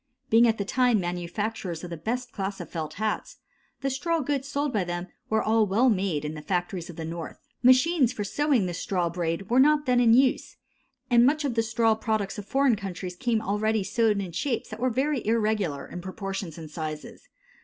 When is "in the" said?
6.25-6.41